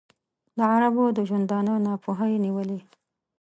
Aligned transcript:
د 0.57 0.59
عربو 0.73 1.05
د 1.17 1.19
ژوندانه 1.29 1.73
ناپوهۍ 1.85 2.33
نیولی. 2.45 2.79